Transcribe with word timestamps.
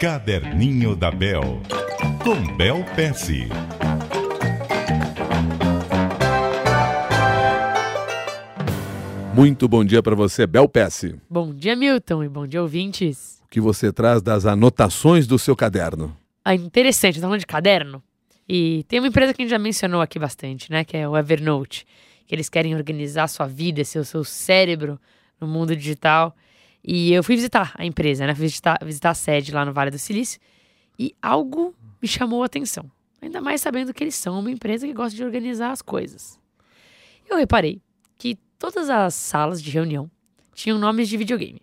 Caderninho 0.00 0.96
da 0.96 1.10
Bel, 1.10 1.60
com 2.24 2.56
Bel 2.56 2.82
Pesce. 2.96 3.50
Muito 9.34 9.68
bom 9.68 9.84
dia 9.84 10.02
para 10.02 10.16
você, 10.16 10.46
Bel 10.46 10.66
Pesce. 10.66 11.16
Bom 11.28 11.52
dia, 11.52 11.76
Milton, 11.76 12.24
e 12.24 12.30
bom 12.30 12.46
dia, 12.46 12.62
ouvintes. 12.62 13.42
O 13.44 13.48
que 13.50 13.60
você 13.60 13.92
traz 13.92 14.22
das 14.22 14.46
anotações 14.46 15.26
do 15.26 15.38
seu 15.38 15.54
caderno? 15.54 16.16
Ah, 16.42 16.54
interessante, 16.54 17.16
tá 17.16 17.26
falando 17.26 17.40
de 17.40 17.46
caderno? 17.46 18.02
E 18.48 18.86
tem 18.88 19.00
uma 19.00 19.08
empresa 19.08 19.34
que 19.34 19.42
a 19.42 19.44
gente 19.44 19.50
já 19.50 19.58
mencionou 19.58 20.00
aqui 20.00 20.18
bastante, 20.18 20.72
né? 20.72 20.82
Que 20.82 20.96
é 20.96 21.06
o 21.06 21.14
Evernote. 21.14 21.86
Que 22.26 22.34
eles 22.34 22.48
querem 22.48 22.74
organizar 22.74 23.24
a 23.24 23.28
sua 23.28 23.46
vida, 23.46 23.84
seu, 23.84 24.02
seu 24.02 24.24
cérebro 24.24 24.98
no 25.38 25.46
mundo 25.46 25.76
digital. 25.76 26.34
E 26.82 27.12
eu 27.12 27.22
fui 27.22 27.36
visitar 27.36 27.72
a 27.76 27.84
empresa, 27.84 28.26
né? 28.26 28.34
Fui 28.34 28.46
visitar, 28.46 28.78
visitar 28.82 29.10
a 29.10 29.14
sede 29.14 29.52
lá 29.52 29.64
no 29.64 29.72
Vale 29.72 29.90
do 29.90 29.98
Silício. 29.98 30.40
E 30.98 31.14
algo 31.20 31.74
me 32.00 32.08
chamou 32.08 32.42
a 32.42 32.46
atenção. 32.46 32.90
Ainda 33.20 33.40
mais 33.40 33.60
sabendo 33.60 33.92
que 33.92 34.02
eles 34.02 34.14
são 34.14 34.38
uma 34.38 34.50
empresa 34.50 34.86
que 34.86 34.94
gosta 34.94 35.14
de 35.14 35.24
organizar 35.24 35.70
as 35.70 35.82
coisas. 35.82 36.38
Eu 37.28 37.36
reparei 37.36 37.80
que 38.16 38.38
todas 38.58 38.88
as 38.88 39.14
salas 39.14 39.62
de 39.62 39.70
reunião 39.70 40.10
tinham 40.54 40.78
nomes 40.78 41.08
de 41.08 41.16
videogame. 41.16 41.62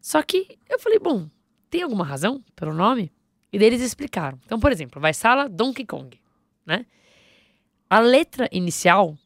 Só 0.00 0.20
que 0.22 0.58
eu 0.68 0.80
falei, 0.80 0.98
bom, 0.98 1.28
tem 1.70 1.82
alguma 1.82 2.04
razão 2.04 2.44
pelo 2.56 2.74
nome? 2.74 3.12
E 3.52 3.58
daí 3.58 3.68
eles 3.68 3.82
explicaram. 3.82 4.38
Então, 4.44 4.58
por 4.58 4.72
exemplo, 4.72 5.00
vai 5.00 5.14
sala 5.14 5.48
Donkey 5.48 5.86
Kong, 5.86 6.20
né? 6.66 6.86
A 7.88 8.00
letra 8.00 8.48
inicial 8.50 9.16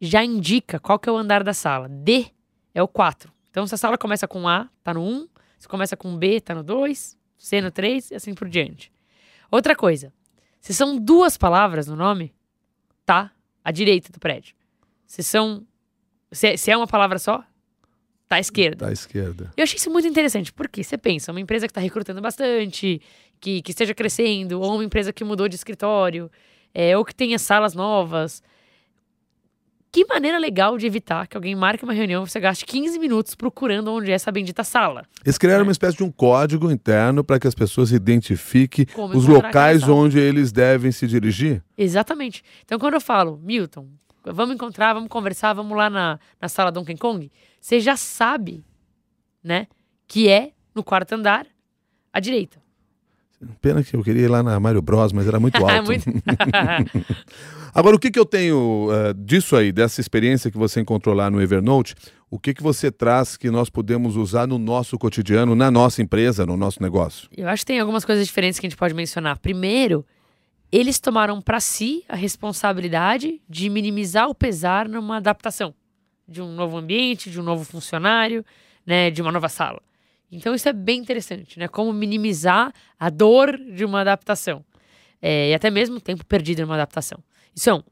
já 0.00 0.22
indica 0.22 0.78
qual 0.78 0.98
que 0.98 1.08
é 1.08 1.12
o 1.12 1.16
andar 1.16 1.42
da 1.42 1.54
sala. 1.54 1.88
D 1.88 2.26
é 2.74 2.82
o 2.82 2.88
4. 2.88 3.32
Então, 3.56 3.66
se 3.66 3.74
a 3.74 3.78
sala 3.78 3.96
começa 3.96 4.28
com 4.28 4.46
A, 4.46 4.68
tá 4.84 4.92
no 4.92 5.02
1. 5.02 5.28
Se 5.58 5.66
começa 5.66 5.96
com 5.96 6.14
B, 6.14 6.42
tá 6.42 6.54
no 6.54 6.62
2. 6.62 7.16
C 7.38 7.62
no 7.62 7.70
3 7.70 8.10
e 8.10 8.14
assim 8.14 8.34
por 8.34 8.50
diante. 8.50 8.92
Outra 9.50 9.74
coisa. 9.74 10.12
Se 10.60 10.74
são 10.74 10.98
duas 10.98 11.38
palavras 11.38 11.86
no 11.86 11.96
nome, 11.96 12.34
tá 13.06 13.32
à 13.64 13.72
direita 13.72 14.12
do 14.12 14.20
prédio. 14.20 14.54
Se 15.06 15.22
são. 15.22 15.66
Se, 16.30 16.58
se 16.58 16.70
é 16.70 16.76
uma 16.76 16.86
palavra 16.86 17.18
só, 17.18 17.42
tá 18.28 18.36
à 18.36 18.40
esquerda. 18.40 18.84
Da 18.84 18.92
esquerda. 18.92 19.50
Eu 19.56 19.64
achei 19.64 19.78
isso 19.78 19.90
muito 19.90 20.06
interessante, 20.06 20.52
porque 20.52 20.84
você 20.84 20.98
pensa, 20.98 21.32
uma 21.32 21.40
empresa 21.40 21.66
que 21.66 21.70
está 21.70 21.80
recrutando 21.80 22.20
bastante, 22.20 23.00
que, 23.40 23.62
que 23.62 23.70
esteja 23.70 23.94
crescendo, 23.94 24.60
ou 24.60 24.74
uma 24.74 24.84
empresa 24.84 25.14
que 25.14 25.24
mudou 25.24 25.48
de 25.48 25.54
escritório, 25.54 26.30
é, 26.74 26.94
ou 26.94 27.06
que 27.06 27.14
tenha 27.14 27.38
salas 27.38 27.72
novas. 27.72 28.42
Que 29.92 30.04
maneira 30.06 30.38
legal 30.38 30.76
de 30.76 30.86
evitar 30.86 31.26
que 31.26 31.36
alguém 31.36 31.54
marque 31.54 31.84
uma 31.84 31.92
reunião 31.92 32.24
e 32.24 32.28
você 32.28 32.38
gaste 32.38 32.66
15 32.66 32.98
minutos 32.98 33.34
procurando 33.34 33.90
onde 33.92 34.10
é 34.10 34.14
essa 34.14 34.30
bendita 34.30 34.62
sala. 34.62 35.06
Eles 35.24 35.38
criaram 35.38 35.62
uma 35.62 35.72
espécie 35.72 35.96
de 35.96 36.04
um 36.04 36.10
código 36.10 36.70
interno 36.70 37.24
para 37.24 37.38
que 37.38 37.46
as 37.46 37.54
pessoas 37.54 37.92
identifiquem 37.92 38.84
Como 38.86 39.16
os 39.16 39.26
locais 39.26 39.88
onde 39.88 40.18
eles 40.18 40.52
devem 40.52 40.92
se 40.92 41.06
dirigir. 41.06 41.62
Exatamente. 41.78 42.42
Então, 42.64 42.78
quando 42.78 42.94
eu 42.94 43.00
falo, 43.00 43.40
Milton, 43.42 43.88
vamos 44.24 44.54
encontrar, 44.54 44.92
vamos 44.92 45.08
conversar, 45.08 45.52
vamos 45.54 45.76
lá 45.76 45.88
na, 45.88 46.18
na 46.40 46.48
sala 46.48 46.70
Donkey 46.72 46.96
Kong, 46.96 47.30
você 47.60 47.80
já 47.80 47.96
sabe, 47.96 48.64
né, 49.42 49.66
que 50.06 50.28
é 50.28 50.52
no 50.74 50.84
quarto 50.84 51.14
andar, 51.14 51.46
à 52.12 52.20
direita. 52.20 52.65
Pena 53.60 53.82
que 53.84 53.94
eu 53.94 54.02
queria 54.02 54.22
ir 54.22 54.28
lá 54.28 54.42
na 54.42 54.58
Mário 54.58 54.80
Bros, 54.80 55.12
mas 55.12 55.26
era 55.26 55.38
muito 55.38 55.56
alto. 55.64 55.84
Muito- 55.84 56.04
Agora, 57.74 57.94
o 57.94 57.98
que, 57.98 58.10
que 58.10 58.18
eu 58.18 58.24
tenho 58.24 58.88
eh, 58.90 59.12
disso 59.14 59.54
aí, 59.54 59.70
dessa 59.70 60.00
experiência 60.00 60.50
que 60.50 60.56
você 60.56 60.80
encontrou 60.80 61.14
lá 61.14 61.30
no 61.30 61.40
Evernote? 61.42 61.94
O 62.30 62.38
que, 62.38 62.54
que 62.54 62.62
você 62.62 62.90
traz 62.90 63.36
que 63.36 63.50
nós 63.50 63.68
podemos 63.68 64.16
usar 64.16 64.46
no 64.46 64.58
nosso 64.58 64.98
cotidiano, 64.98 65.54
na 65.54 65.70
nossa 65.70 66.00
empresa, 66.02 66.46
no 66.46 66.56
nosso 66.56 66.82
negócio? 66.82 67.28
Eu 67.36 67.46
acho 67.48 67.60
que 67.62 67.66
tem 67.66 67.78
algumas 67.80 68.04
coisas 68.04 68.26
diferentes 68.26 68.58
que 68.58 68.66
a 68.66 68.70
gente 68.70 68.78
pode 68.78 68.94
mencionar. 68.94 69.38
Primeiro, 69.38 70.04
eles 70.72 70.98
tomaram 70.98 71.40
para 71.42 71.60
si 71.60 72.02
a 72.08 72.16
responsabilidade 72.16 73.40
de 73.48 73.68
minimizar 73.68 74.28
o 74.28 74.34
pesar 74.34 74.88
numa 74.88 75.18
adaptação 75.18 75.74
de 76.26 76.40
um 76.42 76.52
novo 76.54 76.76
ambiente, 76.78 77.30
de 77.30 77.38
um 77.38 77.44
novo 77.44 77.62
funcionário, 77.64 78.44
né, 78.84 79.10
de 79.10 79.20
uma 79.22 79.30
nova 79.30 79.48
sala. 79.48 79.80
Então 80.30 80.54
isso 80.54 80.68
é 80.68 80.72
bem 80.72 80.98
interessante, 80.98 81.58
né? 81.58 81.68
Como 81.68 81.92
minimizar 81.92 82.72
a 82.98 83.10
dor 83.10 83.56
de 83.56 83.84
uma 83.84 84.00
adaptação 84.00 84.64
É, 85.22 85.50
e 85.50 85.54
até 85.54 85.70
mesmo 85.70 85.96
o 85.96 86.00
tempo 86.00 86.24
perdido 86.26 86.62
numa 86.62 86.74
adaptação. 86.74 87.18
Isso 87.54 87.70
é 87.70 87.74
um. 87.74 87.82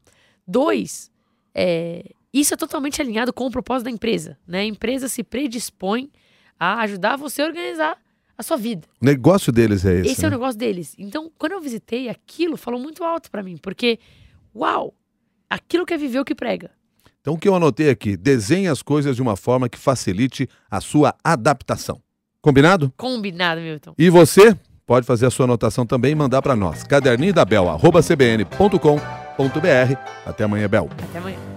Dois, 0.47 1.11
é, 1.55 2.05
isso 2.33 2.53
é 2.53 2.57
totalmente 2.57 3.01
alinhado 3.01 3.33
com 3.33 3.47
o 3.47 3.51
propósito 3.51 3.85
da 3.87 3.91
empresa, 3.91 4.37
né? 4.47 4.61
A 4.61 4.65
empresa 4.65 5.09
se 5.09 5.23
predispõe 5.25 6.11
a 6.59 6.81
ajudar 6.83 7.17
você 7.17 7.43
a 7.43 7.47
organizar 7.47 7.99
a 8.37 8.43
sua 8.43 8.57
vida. 8.57 8.87
O 9.01 9.05
negócio 9.05 9.51
deles 9.53 9.85
é 9.85 10.01
esse. 10.01 10.11
Esse 10.11 10.25
é 10.25 10.29
o 10.29 10.31
né? 10.31 10.37
negócio 10.37 10.59
deles. 10.59 10.95
Então, 10.99 11.31
quando 11.39 11.53
eu 11.53 11.61
visitei, 11.61 12.09
aquilo 12.09 12.57
falou 12.57 12.79
muito 12.81 13.03
alto 13.05 13.31
pra 13.31 13.43
mim, 13.43 13.57
porque, 13.57 13.99
uau, 14.55 14.93
aquilo 15.49 15.87
que 15.87 15.95
é 15.95 15.97
viver 15.97 16.19
o 16.19 16.25
que 16.25 16.35
prega. 16.35 16.71
Então, 17.21 17.35
o 17.35 17.39
que 17.39 17.49
eu 17.49 17.55
anotei 17.55 17.89
aqui? 17.89 18.17
Desenhe 18.19 18.69
as 18.69 18.83
coisas 18.83 19.17
de 19.17 19.23
uma 19.23 19.37
forma 19.37 19.69
que 19.69 19.79
facilite 19.79 20.47
a 20.71 20.81
sua 20.81 21.15
adaptação. 21.25 22.03
Combinado? 22.45 22.93
Combinado, 22.99 23.59
Milton. 23.59 23.95
E 23.97 24.11
você 24.11 24.55
pode 24.87 25.07
fazer 25.07 25.25
a 25.25 25.31
sua 25.31 25.45
anotação 25.45 25.87
também 25.87 26.13
e 26.13 26.15
mandar 26.15 26.43
para 26.43 26.55
nós. 26.55 26.85
Caderninho 26.85 27.33
da 27.33 27.43
Bel, 27.43 27.71
arroba 27.71 28.03
cbn.com.br. 28.03 28.79
Até 30.27 30.45
amanhã, 30.45 30.69
Bel. 30.69 30.91
Até 31.09 31.19
amanhã. 31.19 31.54